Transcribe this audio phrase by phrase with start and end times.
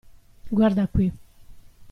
[0.59, 1.09] Guarda qui.